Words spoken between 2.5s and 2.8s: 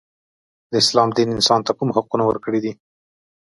دي.